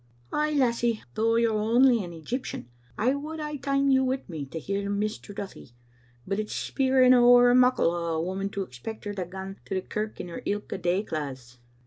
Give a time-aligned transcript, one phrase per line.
[0.33, 2.67] "Ay, lassie, though you're only an Egyptian
[2.97, 5.35] I would hae ta'en you wi* me to hear Mr.
[5.35, 5.73] Duthie,
[6.25, 9.75] but it's speir ing ower muckle o' a woman to expect her to gang to
[9.75, 11.59] the kirk in her ilka day claethes."